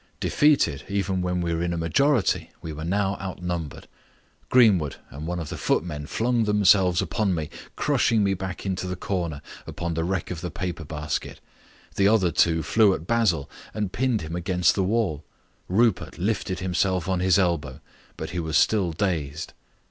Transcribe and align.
Defeated 0.19 0.81
even 0.89 1.21
when 1.21 1.41
we 1.41 1.53
were 1.53 1.61
in 1.61 1.73
a 1.73 1.77
majority, 1.77 2.49
we 2.59 2.73
were 2.73 2.83
now 2.83 3.19
outnumbered. 3.21 3.87
Greenwood 4.49 4.95
and 5.11 5.27
one 5.27 5.39
of 5.39 5.49
the 5.49 5.59
footmen 5.59 6.07
flung 6.07 6.45
themselves 6.45 7.03
upon 7.03 7.35
me, 7.35 7.51
crushing 7.75 8.23
me 8.23 8.33
back 8.33 8.65
into 8.65 8.87
the 8.87 8.95
corner 8.95 9.43
upon 9.67 9.93
the 9.93 10.03
wreck 10.03 10.31
of 10.31 10.41
the 10.41 10.49
paper 10.49 10.83
basket. 10.83 11.39
The 11.97 12.07
other 12.07 12.31
two 12.31 12.63
flew 12.63 12.95
at 12.95 13.05
Basil, 13.05 13.47
and 13.75 13.93
pinned 13.93 14.21
him 14.21 14.35
against 14.35 14.73
the 14.73 14.83
wall. 14.83 15.23
Rupert 15.69 16.17
lifted 16.17 16.61
himself 16.61 17.07
on 17.07 17.19
his 17.19 17.37
elbow, 17.37 17.79
but 18.17 18.31
he 18.31 18.39
was 18.39 18.57
still 18.57 18.93
dazed. 18.93 19.53